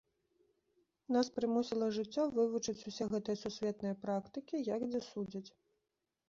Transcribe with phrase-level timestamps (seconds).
[1.15, 5.45] Нас прымусіла жыццё вывучыць усе гэтыя сусветныя практыкі, як дзе судзяць.